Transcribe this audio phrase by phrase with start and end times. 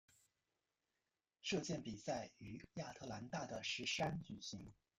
[1.43, 4.73] 射箭比赛于亚特兰大的石山举行。